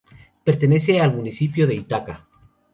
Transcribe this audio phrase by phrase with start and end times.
[0.43, 2.25] Pertenece al municipio de Ítaca.